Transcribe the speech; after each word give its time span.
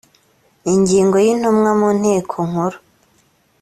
ingingo 0.73 1.15
ya 1.23 1.29
intumwa 1.33 1.71
mu 1.79 1.89
nteko 1.99 2.37
nkuru 2.49 2.77